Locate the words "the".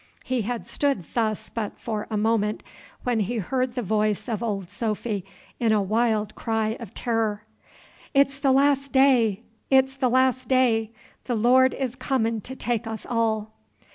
3.75-3.83, 11.25-11.35